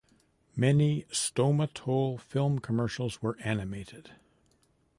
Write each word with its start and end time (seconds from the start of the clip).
Many 0.55 1.05
Stomatol 1.11 2.19
film 2.19 2.57
commercials 2.57 3.21
were 3.21 3.37
animated. 3.43 4.09